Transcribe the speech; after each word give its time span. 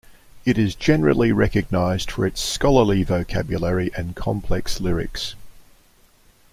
It 0.45 0.57
is 0.57 0.73
generally 0.73 1.31
recognized 1.31 2.09
for 2.09 2.25
its 2.25 2.41
scholarly 2.41 3.03
vocabulary 3.03 3.91
and 3.95 4.15
complex 4.15 4.81
lyrics. 4.81 5.35